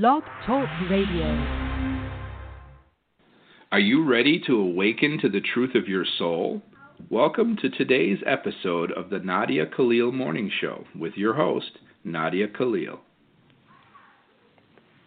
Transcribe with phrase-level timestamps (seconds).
[0.00, 1.26] Blog Talk Radio.
[3.70, 6.62] Are you ready to awaken to the truth of your soul?
[7.10, 13.00] Welcome to today's episode of the Nadia Khalil Morning Show with your host, Nadia Khalil.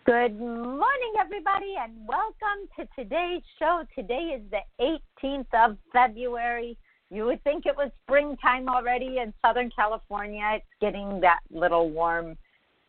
[0.05, 3.81] Good morning, everybody, and welcome to today's show.
[3.97, 6.77] Today is the 18th of February.
[7.09, 10.43] You would think it was springtime already in Southern California.
[10.57, 12.37] It's getting that little warm,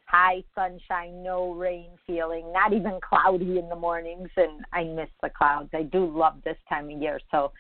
[0.07, 5.31] high sunshine, no rain feeling, not even cloudy in the mornings, and I miss the
[5.31, 5.71] clouds.
[5.75, 7.53] I do love this time of year, so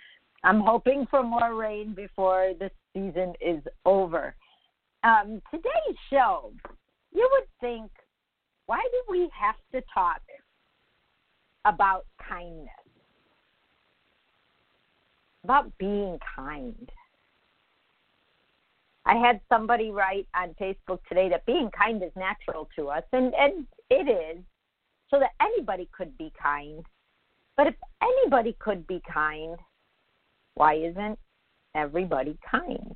[0.44, 4.34] I'm hoping for more rain before the season is over.
[5.04, 6.52] Um, today's show,
[7.12, 7.90] you would think,
[8.66, 10.20] why do we have to talk
[11.64, 12.70] about kindness?
[15.46, 16.90] about being kind.
[19.16, 23.32] I had somebody write on Facebook today that being kind is natural to us, and,
[23.34, 24.42] and it is,
[25.10, 26.84] so that anybody could be kind.
[27.56, 29.56] But if anybody could be kind,
[30.54, 31.18] why isn't
[31.74, 32.94] everybody kind?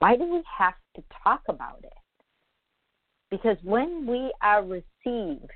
[0.00, 1.92] Why do we have to talk about it?
[3.30, 5.50] Because when we are received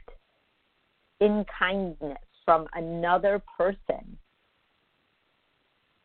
[1.21, 4.17] in kindness from another person,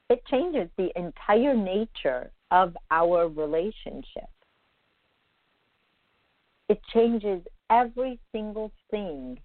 [0.10, 4.30] it changes the entire nature of our relationship.
[6.70, 9.40] It changes every single thing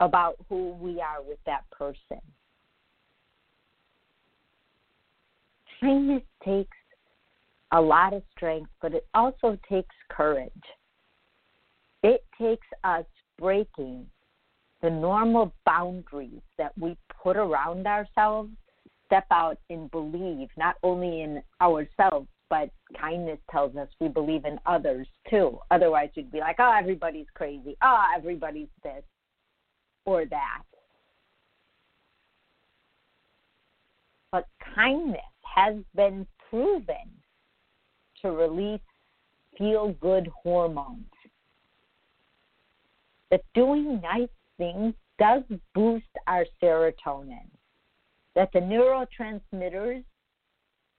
[0.00, 2.20] about who we are with that person.
[5.80, 6.76] Kindness takes
[7.72, 10.50] a lot of strength, but it also takes courage.
[12.02, 13.04] It takes us
[13.38, 14.06] breaking
[14.82, 18.50] the normal boundaries that we put around ourselves
[19.06, 24.58] step out and believe not only in ourselves, but kindness tells us we believe in
[24.66, 25.58] others too.
[25.70, 27.76] Otherwise, you'd be like, oh, everybody's crazy.
[27.82, 29.02] Oh, everybody's this
[30.04, 30.62] or that.
[34.30, 37.10] But kindness has been proven
[38.22, 38.80] to release
[39.58, 41.04] feel good hormones.
[43.30, 45.42] That doing nice things does
[45.74, 47.48] boost our serotonin
[48.36, 50.04] that the neurotransmitters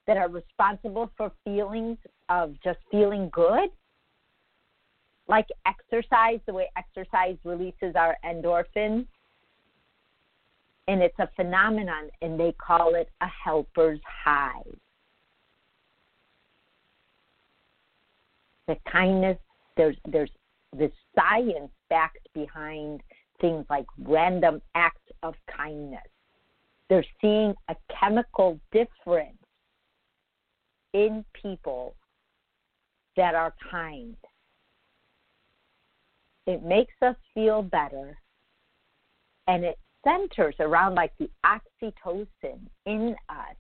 [0.08, 1.98] that are responsible for feelings
[2.30, 3.70] of just feeling good,
[5.28, 9.06] like exercise, the way exercise releases our endorphins,
[10.88, 14.64] and it's a phenomenon, and they call it a helper's high.
[18.68, 19.38] The kindness,
[19.76, 20.32] there's there's
[20.76, 23.02] this science backed behind
[23.40, 26.02] things like random acts of kindness
[26.90, 29.38] they're seeing a chemical difference
[30.94, 31.96] in people
[33.16, 34.16] that are kind.
[36.46, 38.18] It makes us feel better
[39.48, 43.56] and it centers around like the oxytocin in us.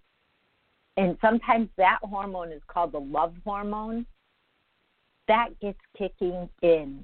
[0.95, 4.05] And sometimes that hormone is called the love hormone.
[5.27, 7.03] That gets kicking in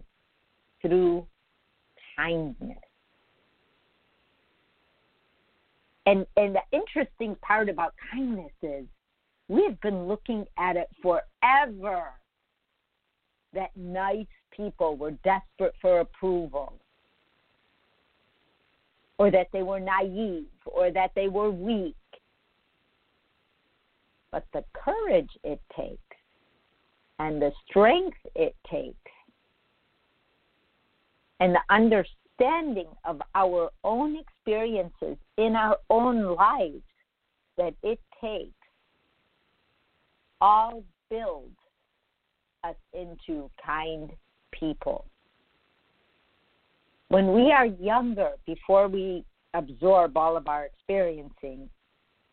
[0.82, 1.28] through
[2.16, 2.78] kindness.
[6.06, 8.86] And and the interesting part about kindness is
[9.48, 12.10] we have been looking at it forever
[13.54, 14.26] that nice
[14.56, 16.74] people were desperate for approval
[19.18, 21.96] or that they were naive or that they were weak.
[24.32, 26.00] But the courage it takes
[27.20, 28.98] and the strength it takes
[31.40, 36.82] and the understanding understanding of our own experiences in our own lives
[37.58, 38.52] that it takes
[40.42, 41.52] all build
[42.64, 44.12] us into kind
[44.52, 45.06] people.
[47.10, 49.24] When we are younger, before we
[49.54, 51.70] absorb all of our experiencing,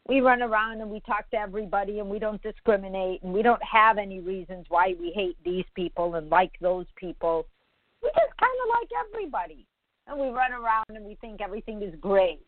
[0.09, 3.63] we run around and we talk to everybody and we don't discriminate and we don't
[3.63, 7.47] have any reasons why we hate these people and like those people.
[8.03, 9.67] We just kind of like everybody
[10.07, 12.41] and we run around and we think everything is great.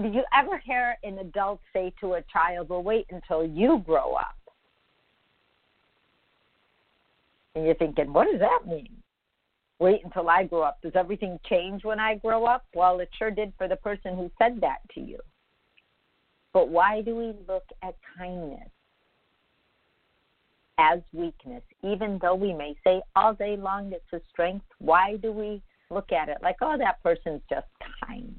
[0.00, 4.14] Did you ever hear an adult say to a child, Well, wait until you grow
[4.14, 4.36] up?
[7.54, 8.88] And you're thinking, What does that mean?
[9.78, 10.80] Wait until I grow up.
[10.82, 12.64] Does everything change when I grow up?
[12.74, 15.18] Well, it sure did for the person who said that to you.
[16.52, 18.68] But why do we look at kindness
[20.78, 24.66] as weakness, even though we may say all day long it's a strength?
[24.78, 27.66] Why do we look at it like, oh, that person's just
[28.04, 28.36] kind.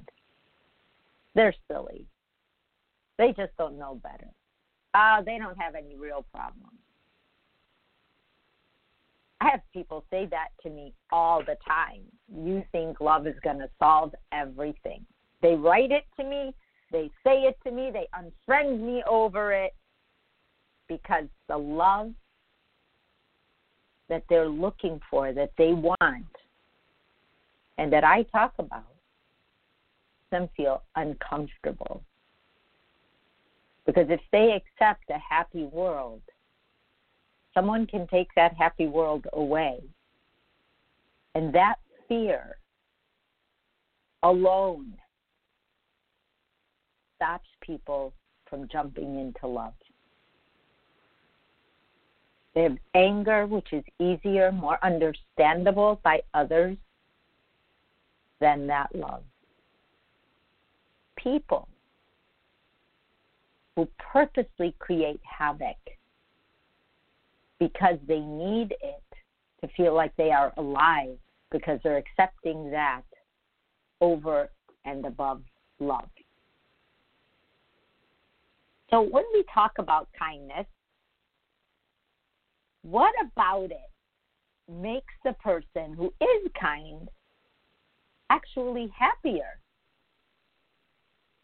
[1.36, 2.06] They're silly.
[3.18, 4.28] They just don't know better.
[4.94, 6.80] Uh, they don't have any real problems.
[9.40, 12.02] I have people say that to me all the time.
[12.34, 15.06] You think love is going to solve everything.
[15.42, 16.54] They write it to me,
[16.92, 19.74] they say it to me, they unfriend me over it
[20.88, 22.12] because the love
[24.10, 26.26] that they're looking for, that they want,
[27.82, 28.86] and that I talk about,
[30.30, 32.04] them feel uncomfortable.
[33.88, 36.22] Because if they accept a happy world,
[37.56, 39.80] someone can take that happy world away.
[41.34, 42.58] And that fear
[44.22, 44.94] alone
[47.16, 48.14] stops people
[48.48, 49.74] from jumping into love.
[52.54, 56.78] They have anger, which is easier, more understandable by others
[58.42, 59.24] than that love.
[61.16, 61.70] People
[63.76, 65.78] who purposely create havoc
[67.60, 69.04] because they need it
[69.62, 71.18] to feel like they are alive
[71.52, 73.04] because they're accepting that
[74.02, 74.50] over
[74.84, 75.44] and above
[75.80, 76.10] love.
[78.90, 80.66] So when we talk about kindness,
[82.82, 83.78] what about it
[84.70, 87.08] makes the person who is kind
[88.32, 89.60] actually happier?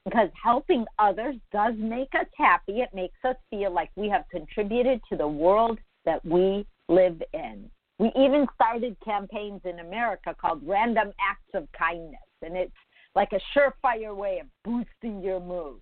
[0.05, 2.79] Because helping others does make us happy.
[2.79, 7.69] It makes us feel like we have contributed to the world that we live in.
[7.99, 12.71] We even started campaigns in America called Random Acts of Kindness, and it's
[13.15, 15.81] like a surefire way of boosting your mood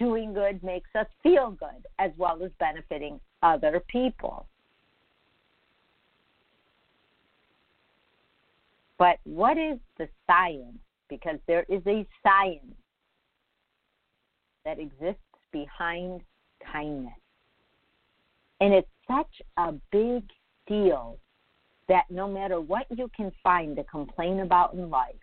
[0.00, 4.46] doing good makes us feel good as well as benefiting other people.
[9.00, 10.78] But what is the science?
[11.08, 12.76] Because there is a science
[14.66, 16.20] that exists behind
[16.70, 17.14] kindness.
[18.60, 20.22] And it's such a big
[20.68, 21.18] deal
[21.88, 25.14] that no matter what you can find to complain about in life,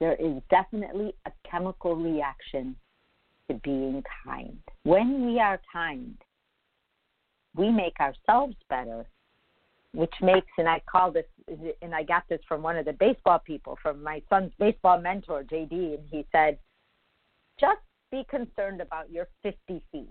[0.00, 2.74] there is definitely a chemical reaction
[3.48, 4.58] to being kind.
[4.82, 6.16] When we are kind,
[7.54, 9.06] we make ourselves better,
[9.94, 11.24] which makes, and I call this,
[11.80, 15.44] and I got this from one of the baseball people, from my son's baseball mentor,
[15.44, 16.58] JD, and he said,
[17.60, 17.80] just
[18.10, 20.08] be concerned about your 50 feet.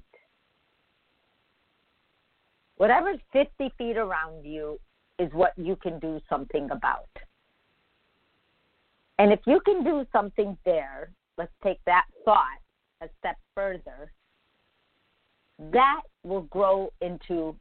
[2.77, 4.79] Whatever's 50 feet around you
[5.19, 7.09] is what you can do something about.
[9.19, 12.59] And if you can do something there, let's take that thought
[13.01, 14.11] a step further,
[15.71, 17.55] that will grow into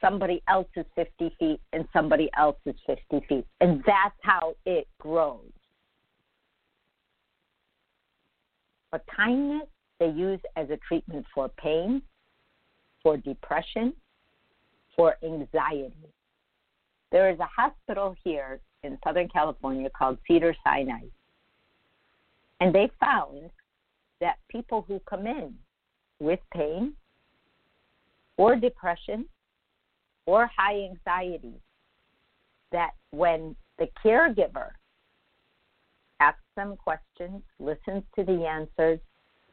[0.00, 3.46] somebody else is 50 feet and somebody else is 50 feet.
[3.60, 5.50] And that's how it grows.
[8.90, 9.68] But kindness
[9.98, 12.02] they use as a treatment for pain,
[13.02, 13.92] for depression,
[14.96, 15.92] for anxiety.
[17.10, 21.00] There is a hospital here in Southern California called Cedar Sinai.
[22.60, 23.50] And they found
[24.20, 25.54] that people who come in
[26.20, 26.92] with pain
[28.36, 29.26] or depression
[30.28, 31.54] or high anxiety,
[32.70, 34.68] that when the caregiver
[36.20, 39.00] asks them questions, listens to the answers,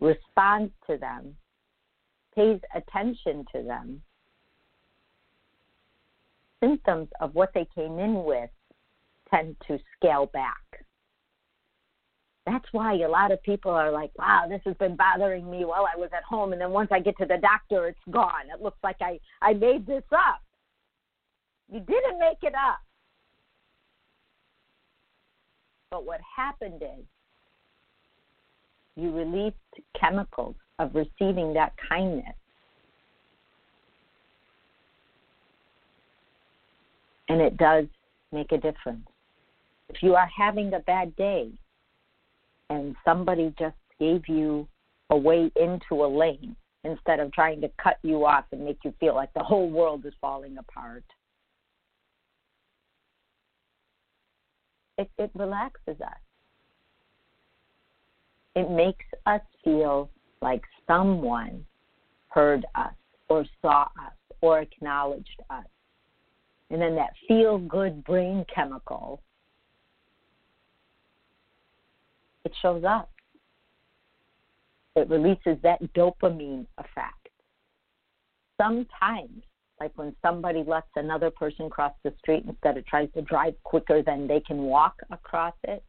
[0.02, 1.34] responds to them,
[2.36, 4.02] pays attention to them,
[6.62, 8.50] symptoms of what they came in with
[9.30, 10.58] tend to scale back.
[12.46, 15.86] That's why a lot of people are like, wow, this has been bothering me while
[15.86, 16.52] I was at home.
[16.52, 18.50] And then once I get to the doctor, it's gone.
[18.54, 20.42] It looks like I, I made this up.
[21.72, 22.80] You didn't make it up.
[25.92, 27.06] But what happened is
[28.96, 29.56] you released
[30.00, 32.36] chemicals of receiving that kindness.
[37.28, 37.86] And it does
[38.32, 39.08] make a difference.
[39.90, 41.50] If you are having a bad day,
[42.70, 44.68] and somebody just gave you
[45.10, 48.94] a way into a lane instead of trying to cut you off and make you
[49.00, 51.04] feel like the whole world is falling apart.
[54.98, 56.20] It, it relaxes us.
[58.56, 60.10] It makes us feel
[60.42, 61.66] like someone
[62.30, 62.94] heard us
[63.30, 65.66] or saw us or acknowledged us.
[66.70, 69.22] And then that feel good brain chemical
[72.46, 73.10] it shows up.
[74.96, 77.30] It releases that dopamine effect.
[78.62, 79.44] Sometimes,
[79.80, 84.02] like when somebody lets another person cross the street instead of tries to drive quicker
[84.02, 85.84] than they can walk across it,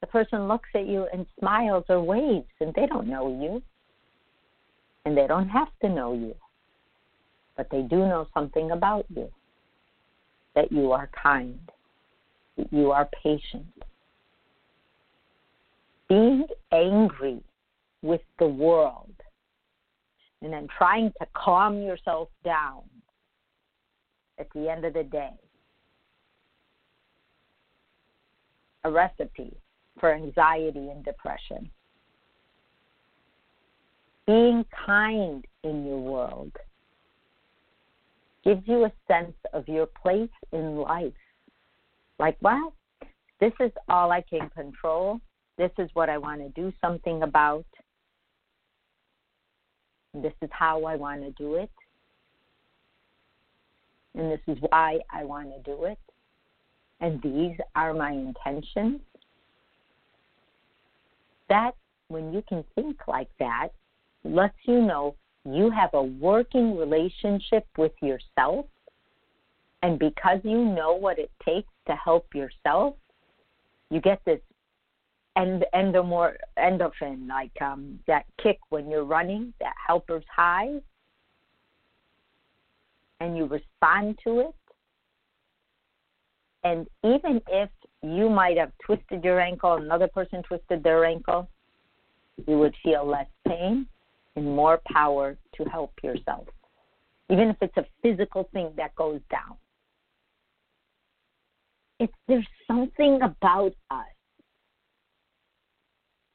[0.00, 3.62] the person looks at you and smiles or waves, and they don't know you.
[5.04, 6.34] And they don't have to know you.
[7.56, 9.28] but they do know something about you
[10.54, 11.58] that you are kind,
[12.56, 13.66] that you are patient.
[16.08, 17.42] Being angry
[18.02, 19.12] with the world
[20.46, 22.82] and then trying to calm yourself down
[24.38, 25.32] at the end of the day.
[28.84, 29.56] A recipe
[29.98, 31.68] for anxiety and depression.
[34.28, 36.52] Being kind in your world
[38.44, 41.12] gives you a sense of your place in life.
[42.20, 42.72] Like, well,
[43.40, 45.20] this is all I can control.
[45.58, 47.66] This is what I want to do something about.
[50.22, 51.70] This is how I want to do it.
[54.14, 55.98] And this is why I want to do it.
[57.00, 59.00] And these are my intentions.
[61.48, 61.72] That,
[62.08, 63.68] when you can think like that,
[64.24, 68.66] lets you know you have a working relationship with yourself.
[69.82, 72.94] And because you know what it takes to help yourself,
[73.90, 74.40] you get this
[75.36, 80.80] endomor, endorphin, like um, that kick when you're running, that helper's high,
[83.20, 84.54] and you respond to it.
[86.64, 87.70] And even if
[88.02, 91.48] you might have twisted your ankle, another person twisted their ankle,
[92.46, 93.86] you would feel less pain
[94.36, 96.46] and more power to help yourself,
[97.30, 99.56] even if it's a physical thing that goes down.
[101.98, 104.15] It's there's something about us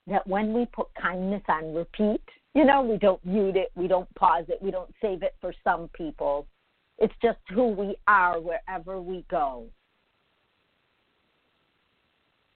[0.07, 2.21] that when we put kindness on repeat,
[2.53, 5.53] you know, we don't mute it, we don't pause it, we don't save it for
[5.63, 6.47] some people.
[6.97, 9.65] It's just who we are wherever we go.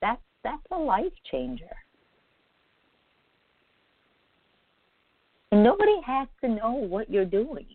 [0.00, 1.64] That's that's a life changer.
[5.50, 7.66] And nobody has to know what you're doing.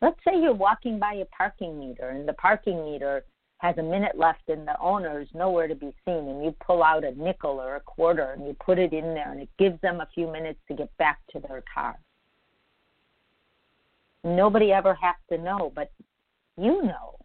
[0.00, 3.24] Let's say you're walking by a parking meter and the parking meter
[3.62, 6.82] has a minute left and the owner is nowhere to be seen and you pull
[6.82, 9.80] out a nickel or a quarter and you put it in there and it gives
[9.82, 11.96] them a few minutes to get back to their car.
[14.24, 15.92] Nobody ever has to know, but
[16.56, 17.16] you know.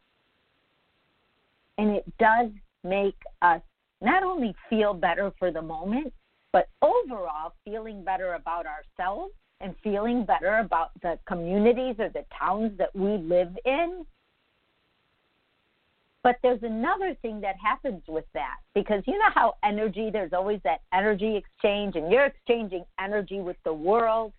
[1.79, 2.51] And it does
[2.83, 3.61] make us
[4.01, 6.13] not only feel better for the moment,
[6.53, 12.77] but overall feeling better about ourselves and feeling better about the communities or the towns
[12.77, 14.05] that we live in.
[16.27, 20.59] But there's another thing that happens with that because you know how energy, there's always
[20.65, 24.33] that energy exchange, and you're exchanging energy with the world.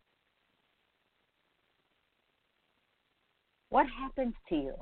[3.70, 4.74] What happens to you?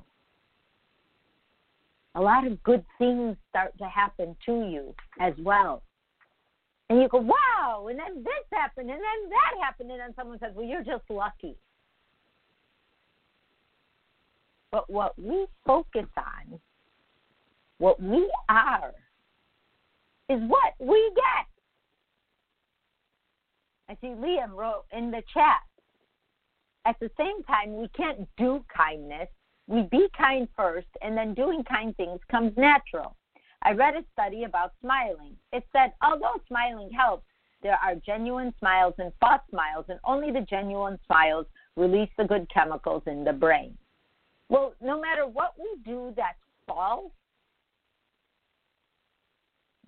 [2.16, 5.84] A lot of good things start to happen to you as well.
[6.90, 10.40] And you go, wow, and then this happened, and then that happened, and then someone
[10.40, 11.54] says, well, you're just lucky.
[14.72, 16.58] But what we focus on,
[17.78, 18.92] what we are,
[20.28, 21.46] is what we get.
[23.88, 25.62] I see Liam wrote in the chat.
[26.84, 29.28] At the same time, we can't do kindness.
[29.68, 33.16] We be kind first, and then doing kind things comes natural.
[33.62, 35.36] I read a study about smiling.
[35.52, 37.24] It said, although smiling helps,
[37.62, 42.48] there are genuine smiles and false smiles, and only the genuine smiles release the good
[42.52, 43.76] chemicals in the brain.
[44.48, 47.10] Well, no matter what we do that's false,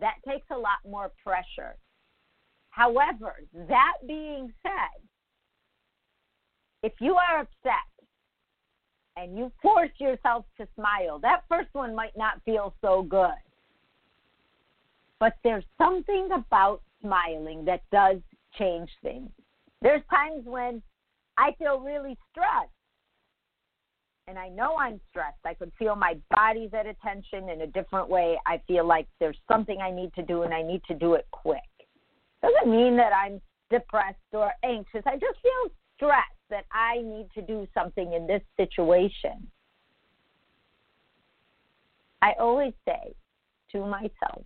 [0.01, 1.77] that takes a lot more pressure.
[2.71, 3.35] However,
[3.69, 5.09] that being said,
[6.83, 7.89] if you are upset
[9.17, 13.31] and you force yourself to smile, that first one might not feel so good.
[15.19, 18.19] But there's something about smiling that does
[18.57, 19.31] change things.
[19.83, 20.83] There's times when
[21.37, 22.71] I feel really stressed.
[24.29, 25.39] And I know I'm stressed.
[25.47, 28.39] I could feel my body's at attention in a different way.
[28.47, 31.27] I feel like there's something I need to do and I need to do it
[31.31, 31.63] quick.
[32.43, 35.03] Doesn't mean that I'm depressed or anxious.
[35.07, 39.49] I just feel stressed that I need to do something in this situation.
[42.21, 43.15] I always say
[43.73, 44.45] to myself,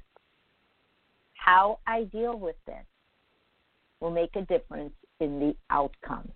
[1.34, 2.84] how I deal with this
[3.98, 6.30] will make a difference in the outcome.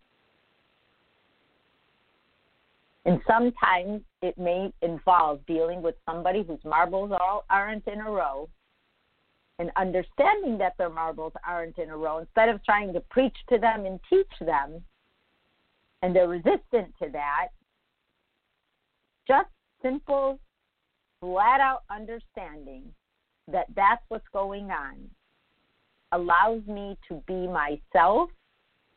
[3.06, 8.48] And sometimes it may involve dealing with somebody whose marbles all aren't in a row
[9.60, 13.58] and understanding that their marbles aren't in a row instead of trying to preach to
[13.58, 14.82] them and teach them
[16.02, 17.48] and they're resistant to that.
[19.26, 19.48] Just
[19.82, 20.40] simple,
[21.20, 22.92] flat out understanding
[23.50, 24.96] that that's what's going on
[26.12, 28.30] allows me to be myself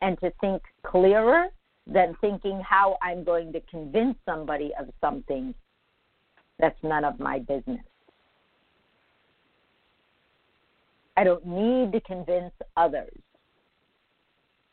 [0.02, 1.46] and to think clearer
[1.86, 5.54] than thinking how I'm going to convince somebody of something
[6.58, 7.84] that's none of my business.
[11.16, 13.18] I don't need to convince others.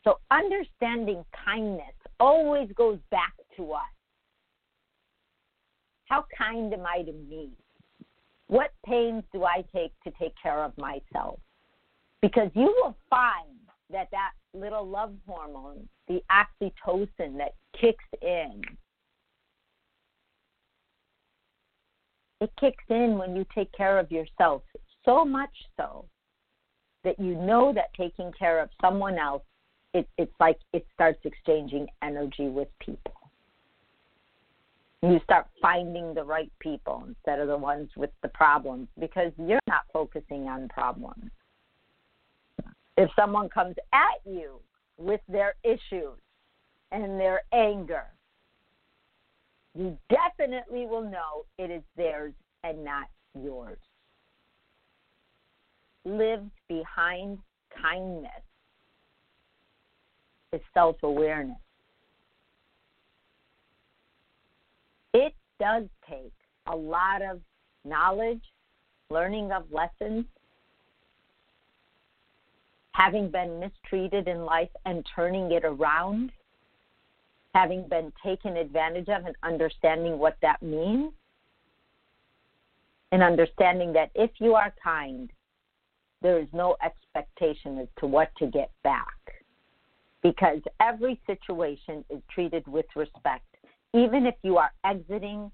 [0.04, 3.82] So, understanding kindness always goes back to us.
[6.06, 7.50] How kind am I to me?
[8.46, 11.38] What pains do I take to take care of myself?
[12.22, 13.57] Because you will find
[13.90, 18.62] that that little love hormone, the oxytocin that kicks in,
[22.40, 24.62] it kicks in when you take care of yourself,
[25.04, 26.04] so much so
[27.04, 29.42] that you know that taking care of someone else,
[29.94, 33.14] it, it's like it starts exchanging energy with people.
[35.02, 39.60] You start finding the right people instead of the ones with the problems because you're
[39.68, 41.30] not focusing on problems.
[42.98, 44.58] If someone comes at you
[44.96, 46.18] with their issues
[46.90, 48.06] and their anger,
[49.76, 53.06] you definitely will know it is theirs and not
[53.40, 53.78] yours.
[56.04, 57.38] Lives behind
[57.80, 58.32] kindness
[60.52, 61.56] is self awareness.
[65.14, 66.32] It does take
[66.66, 67.40] a lot of
[67.84, 68.42] knowledge,
[69.08, 70.24] learning of lessons,
[72.98, 76.32] having been mistreated in life and turning it around,
[77.54, 81.12] having been taken advantage of and understanding what that means,
[83.12, 85.30] and understanding that if you are kind,
[86.22, 89.14] there is no expectation as to what to get back.
[90.20, 93.46] Because every situation is treated with respect.
[93.94, 95.52] Even if you are exiting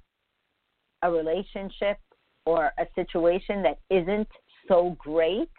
[1.02, 1.98] a relationship
[2.46, 4.28] or a situation that isn't
[4.66, 5.50] so great,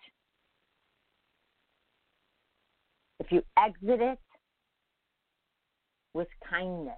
[3.19, 4.19] If you exit it
[6.13, 6.93] with kindness,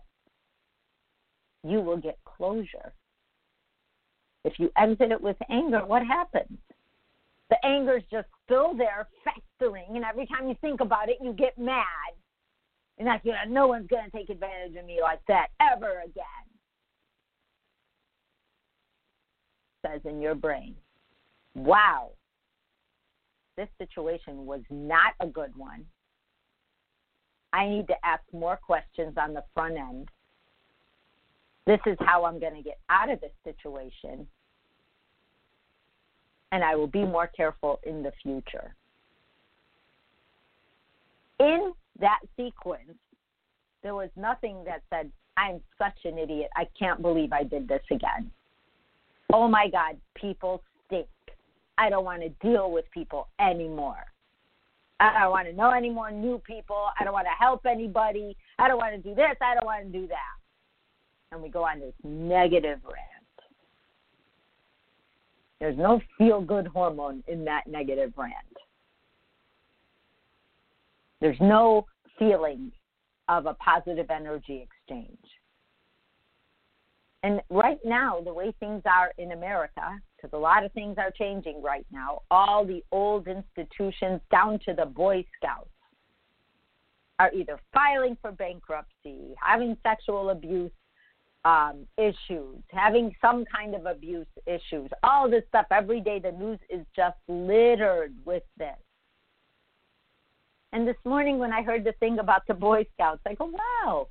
[1.64, 2.94] you will get closure.
[4.44, 6.58] If you exit it with anger, what happens?
[7.50, 11.34] The anger is just still there, festering, and every time you think about it, you
[11.34, 11.86] get mad.
[12.98, 16.02] And that's you know, no one's going to take advantage of me like that ever
[16.04, 16.24] again.
[19.86, 20.76] Says in your brain,
[21.56, 22.12] wow,
[23.56, 25.86] this situation was not a good one.
[27.58, 30.10] I need to ask more questions on the front end.
[31.66, 34.28] This is how I'm going to get out of this situation.
[36.52, 38.76] And I will be more careful in the future.
[41.40, 42.94] In that sequence,
[43.82, 46.50] there was nothing that said, I'm such an idiot.
[46.56, 48.30] I can't believe I did this again.
[49.34, 51.08] Oh my God, people stink.
[51.80, 54.06] I don't want to deal with people anymore.
[55.00, 56.88] I don't want to know any more new people.
[57.00, 58.36] I don't want to help anybody.
[58.58, 59.36] I don't want to do this.
[59.42, 60.36] I don't want to do that.
[61.32, 63.08] And we go on this negative rant.
[65.60, 68.34] There's no feel good hormone in that negative rant.
[71.20, 71.86] There's no
[72.18, 72.72] feeling
[73.28, 75.18] of a positive energy exchange.
[77.28, 81.12] And right now, the way things are in America, because a lot of things are
[81.12, 85.70] changing right now, all the old institutions, down to the Boy Scouts,
[87.20, 90.72] are either filing for bankruptcy, having sexual abuse
[91.44, 95.66] um, issues, having some kind of abuse issues, all this stuff.
[95.70, 98.78] Every day, the news is just littered with this.
[100.72, 103.52] And this morning, when I heard the thing about the Boy Scouts, I go,
[103.84, 104.08] wow,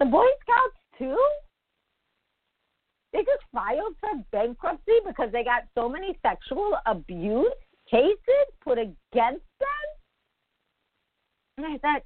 [0.00, 1.16] the Boy Scouts too?
[3.14, 7.46] They just filed for bankruptcy because they got so many sexual abuse
[7.88, 9.86] cases put against them.
[11.56, 12.02] And I thought,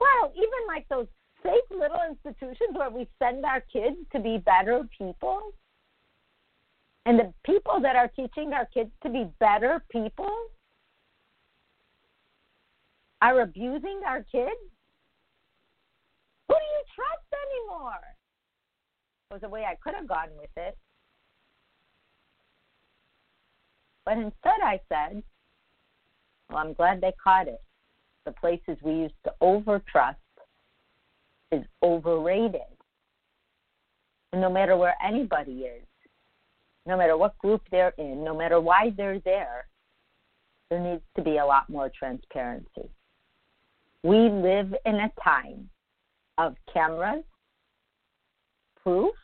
[0.00, 1.06] wow, even like those
[1.44, 5.40] safe little institutions where we send our kids to be better people,
[7.04, 10.34] and the people that are teaching our kids to be better people
[13.22, 14.58] are abusing our kids,
[16.48, 18.16] who do you trust anymore?
[19.30, 20.76] Was a way I could have gone with it.
[24.04, 25.22] But instead, I said,
[26.48, 27.60] Well, I'm glad they caught it.
[28.24, 30.14] The places we used to overtrust
[31.50, 32.60] is overrated.
[34.32, 35.82] And no matter where anybody is,
[36.86, 39.66] no matter what group they're in, no matter why they're there,
[40.70, 42.90] there needs to be a lot more transparency.
[44.02, 45.68] We live in a time
[46.38, 47.24] of cameras,
[48.86, 49.14] proof.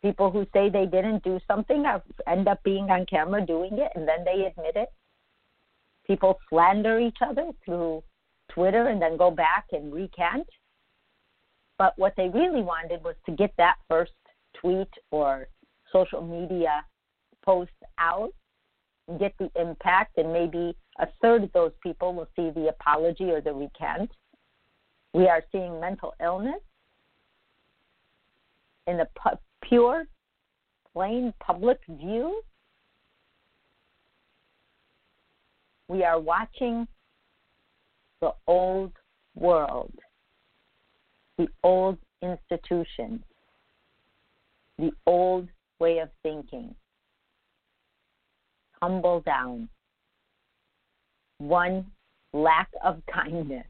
[0.00, 1.84] People who say they didn't do something
[2.26, 4.88] end up being on camera doing it and then they admit it.
[6.06, 8.02] People slander each other through
[8.50, 10.46] Twitter and then go back and recant.
[11.76, 14.12] But what they really wanted was to get that first
[14.54, 15.48] tweet or
[15.92, 16.84] social media
[17.44, 18.32] post out
[19.08, 23.30] and get the impact, and maybe a third of those people will see the apology
[23.30, 24.10] or the recant.
[25.12, 26.62] We are seeing mental illness
[28.86, 30.04] in the pu- pure,
[30.92, 32.42] plain public view.
[35.88, 36.86] We are watching
[38.20, 38.92] the old
[39.34, 39.92] world,
[41.38, 43.20] the old institutions,
[44.78, 46.74] the old way of thinking
[48.82, 49.68] tumble down.
[51.38, 51.86] One
[52.32, 53.66] lack of kindness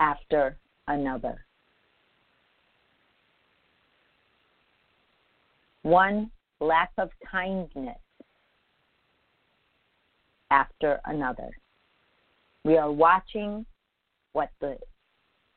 [0.00, 1.45] after another.
[5.86, 8.00] One lack of kindness
[10.50, 11.48] after another.
[12.64, 13.64] We are watching
[14.32, 14.78] what the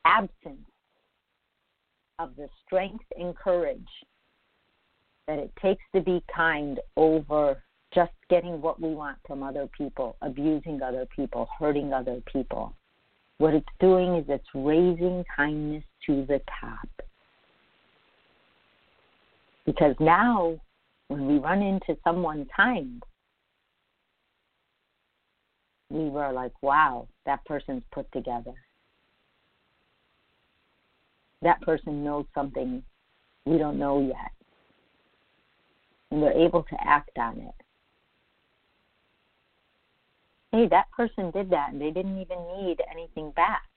[0.06, 0.70] absence
[2.20, 3.90] of the strength and courage
[5.28, 10.16] that it takes to be kind over just getting what we want from other people,
[10.22, 12.76] abusing other people, hurting other people.
[13.40, 17.09] What it's doing is it's raising kindness to the top.
[19.70, 20.60] Because now,
[21.10, 23.04] when we run into someone kind,
[25.92, 28.56] we were like, wow, that person's put together.
[31.44, 32.82] That person knows something
[33.46, 34.32] we don't know yet.
[36.10, 37.66] And they're able to act on it
[40.52, 43.69] hey, that person did that and they didn't even need anything back.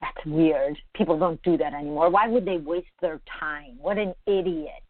[0.00, 0.78] That's weird.
[0.94, 2.10] People don't do that anymore.
[2.10, 3.76] Why would they waste their time?
[3.78, 4.82] What an idiot.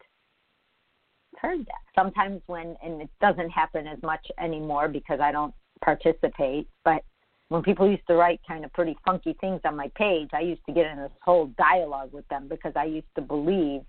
[1.37, 1.81] Heard that.
[1.95, 7.03] Sometimes when, and it doesn't happen as much anymore because I don't participate, but
[7.49, 10.61] when people used to write kind of pretty funky things on my page, I used
[10.67, 13.81] to get in this whole dialogue with them because I used to believe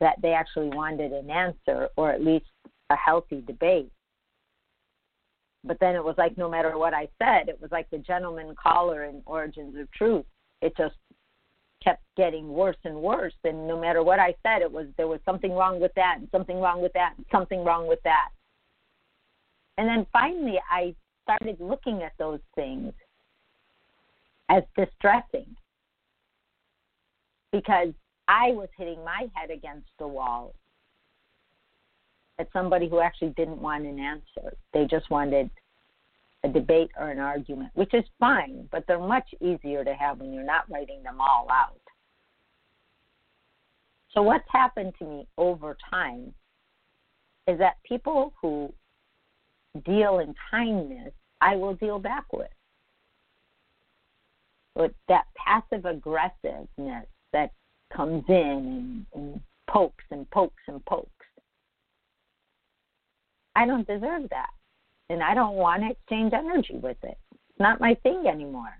[0.00, 2.46] that they actually wanted an answer or at least
[2.90, 3.90] a healthy debate
[5.64, 8.54] but then it was like no matter what I said, it was like the gentleman
[8.62, 10.26] caller in Origins of Truth.
[10.62, 10.96] It just
[11.82, 13.34] kept getting worse and worse.
[13.44, 16.28] And no matter what I said, it was there was something wrong with that, and
[16.32, 18.30] something wrong with that, and something wrong with that.
[19.76, 22.92] And then finally, I started looking at those things
[24.48, 25.56] as distressing
[27.50, 27.88] because
[28.28, 30.54] I was hitting my head against the wall
[32.38, 34.56] at somebody who actually didn't want an answer.
[34.72, 35.50] They just wanted
[36.44, 40.32] a debate or an argument, which is fine, but they're much easier to have when
[40.32, 41.80] you're not writing them all out.
[44.12, 46.32] So, what's happened to me over time
[47.48, 48.72] is that people who
[49.84, 52.48] deal in kindness, I will deal back with.
[54.74, 57.52] But that passive aggressiveness that
[57.94, 61.10] comes in and, and pokes and pokes and pokes
[63.56, 64.50] I don't deserve that.
[65.10, 67.18] And I don't want to exchange energy with it.
[67.32, 68.72] It's not my thing anymore.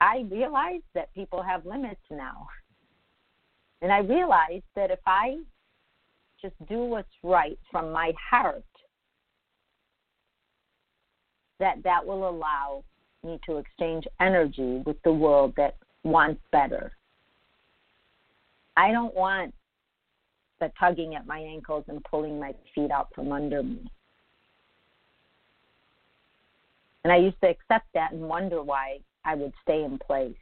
[0.00, 2.48] I realize that people have limits now.
[3.82, 5.38] And I realize that if I
[6.42, 8.64] just do what's right from my heart,
[11.58, 12.82] that that will allow
[13.22, 16.92] me to exchange energy with the world that wants better.
[18.76, 19.54] I don't want
[20.60, 23.90] the tugging at my ankles and pulling my feet out from under me.
[27.04, 30.36] And I used to accept that and wonder why I would stay in place.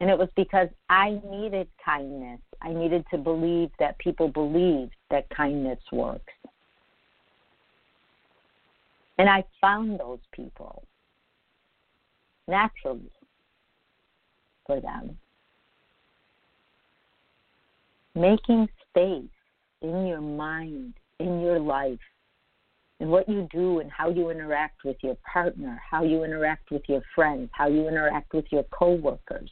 [0.00, 2.40] And it was because I needed kindness.
[2.60, 6.32] I needed to believe that people believed that kindness works.
[9.18, 10.84] And I found those people
[12.46, 13.10] naturally
[14.66, 15.16] for them
[18.16, 19.24] making space
[19.82, 21.98] in your mind, in your life,
[23.00, 26.82] in what you do and how you interact with your partner, how you interact with
[26.88, 29.50] your friends, how you interact with your coworkers,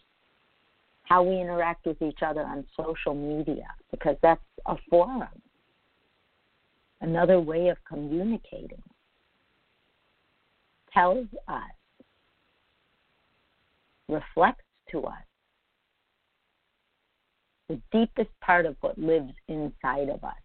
[1.02, 5.28] how we interact with each other on social media, because that's a forum,
[7.02, 8.82] another way of communicating.
[10.92, 11.62] Tells us,
[14.08, 15.24] reflects to us
[17.68, 20.43] the deepest part of what lives inside of us.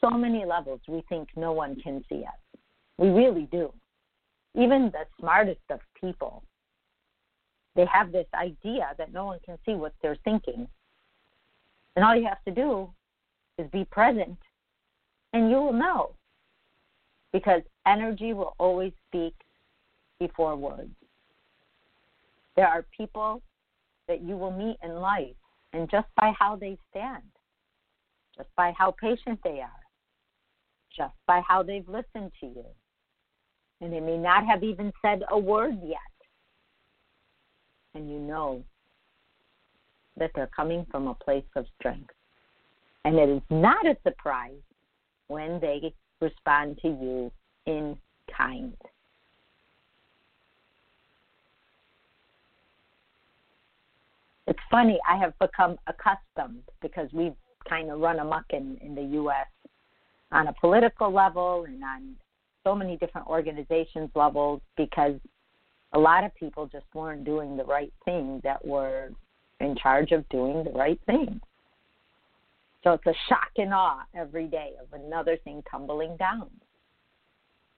[0.00, 2.60] So many levels we think no one can see us.
[2.98, 3.72] We really do.
[4.54, 6.42] Even the smartest of people,
[7.76, 10.68] they have this idea that no one can see what they're thinking.
[11.96, 12.90] And all you have to do
[13.58, 14.38] is be present,
[15.32, 16.14] and you will know.
[17.32, 19.34] because energy will always speak
[20.18, 20.94] before words.
[22.56, 23.42] There are people
[24.08, 25.36] that you will meet in life,
[25.72, 27.22] and just by how they stand,
[28.36, 29.70] just by how patient they are,
[30.98, 32.64] just by how they've listened to you,
[33.80, 35.98] and they may not have even said a word yet,
[37.94, 38.62] and you know
[40.18, 42.10] that they're coming from a place of strength.
[43.04, 44.60] And it is not a surprise
[45.28, 47.30] when they respond to you
[47.66, 47.96] in
[48.36, 48.76] kind.
[54.48, 57.36] It's funny, I have become accustomed because we've
[57.68, 59.46] kind of run amok in, in the U.S.
[60.32, 62.16] on a political level and on
[62.64, 65.14] so many different organizations levels because
[65.92, 69.10] a lot of people just weren't doing the right thing that were
[69.60, 71.40] in charge of doing the right thing.
[72.84, 76.48] So it's a shock and awe every day of another thing tumbling down.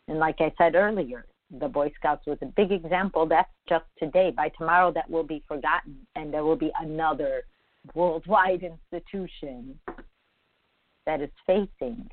[0.09, 1.25] And like I said earlier,
[1.59, 3.27] the Boy Scouts was a big example.
[3.27, 4.33] That's just today.
[4.37, 7.45] By tomorrow, that will be forgotten, and there will be another
[7.95, 9.79] worldwide institution
[11.07, 12.11] that is facing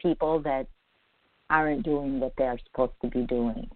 [0.00, 0.66] people that
[1.48, 3.68] aren't doing what they're supposed to be doing.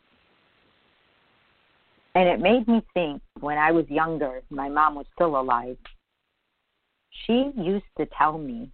[2.15, 5.77] And it made me think when I was younger, my mom was still alive.
[7.27, 8.71] She used to tell me,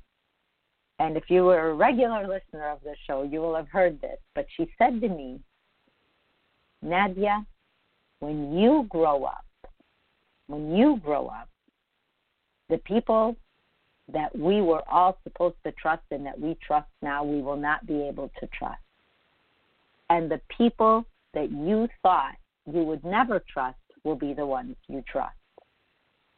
[0.98, 4.18] and if you were a regular listener of the show, you will have heard this,
[4.34, 5.40] but she said to me,
[6.82, 7.44] Nadia,
[8.20, 9.44] when you grow up,
[10.46, 11.48] when you grow up,
[12.68, 13.36] the people
[14.12, 17.86] that we were all supposed to trust and that we trust now, we will not
[17.86, 18.80] be able to trust.
[20.08, 22.34] And the people that you thought
[22.66, 25.36] you would never trust will be the ones you trust.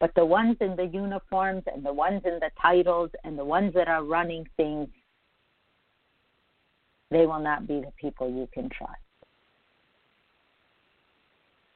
[0.00, 3.72] But the ones in the uniforms and the ones in the titles and the ones
[3.74, 4.88] that are running things,
[7.10, 8.96] they will not be the people you can trust.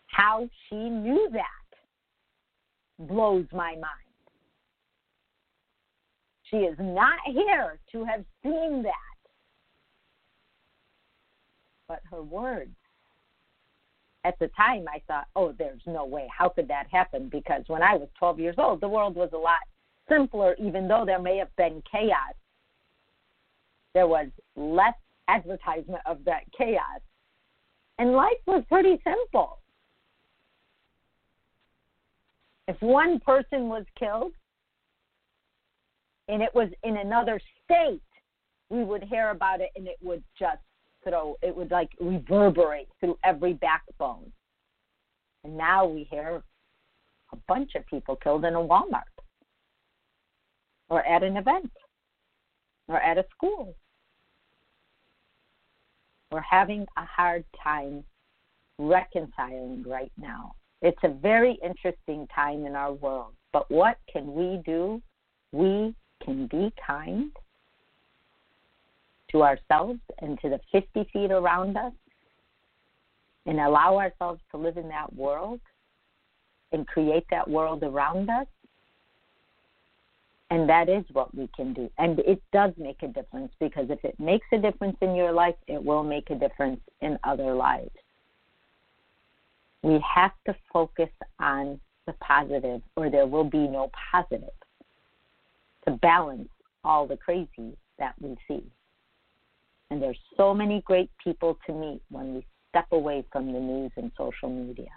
[0.08, 4.05] How she knew that blows my mind.
[6.50, 8.92] She is not here to have seen that.
[11.88, 12.74] But her words
[14.24, 16.28] at the time I thought, oh, there's no way.
[16.36, 17.28] How could that happen?
[17.28, 19.60] Because when I was 12 years old, the world was a lot
[20.08, 22.34] simpler, even though there may have been chaos.
[23.94, 24.94] There was less
[25.28, 27.00] advertisement of that chaos.
[27.98, 29.58] And life was pretty simple.
[32.68, 34.32] If one person was killed
[36.28, 38.00] and it was in another state,
[38.68, 40.58] we would hear about it and it would just
[41.04, 44.32] throw it would like reverberate through every backbone.
[45.44, 46.42] And now we hear
[47.32, 49.02] a bunch of people killed in a Walmart
[50.88, 51.70] or at an event
[52.88, 53.74] or at a school.
[56.32, 58.04] We're having a hard time
[58.78, 60.54] reconciling right now.
[60.82, 63.32] It's a very interesting time in our world.
[63.52, 65.00] But what can we do?
[65.52, 65.94] We
[66.26, 67.30] can be kind
[69.30, 71.92] to ourselves and to the 50 feet around us
[73.46, 75.60] and allow ourselves to live in that world
[76.72, 78.46] and create that world around us.
[80.50, 81.90] And that is what we can do.
[81.98, 85.56] And it does make a difference because if it makes a difference in your life,
[85.66, 87.90] it will make a difference in other lives.
[89.82, 91.10] We have to focus
[91.40, 94.50] on the positive, or there will be no positive
[95.86, 96.48] to balance
[96.84, 98.62] all the crazy that we see.
[99.90, 103.92] And there's so many great people to meet when we step away from the news
[103.96, 104.90] and social media.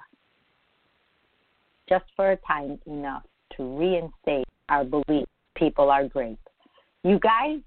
[1.88, 3.24] Just for a time enough
[3.58, 5.26] to reinstate our belief
[5.56, 6.38] people are great.
[7.04, 7.60] You guys,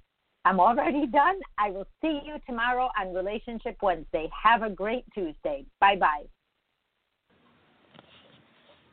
[0.45, 1.41] I'm already done.
[1.59, 4.29] I will see you tomorrow on Relationship Wednesday.
[4.43, 5.65] Have a great Tuesday.
[5.81, 6.25] Bye bye.